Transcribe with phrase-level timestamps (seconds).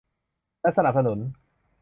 [0.61, 1.19] และสนับสนุน